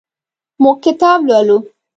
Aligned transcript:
موږ 0.61 0.77
کتاب 0.83 1.19
لولو. 1.29 1.57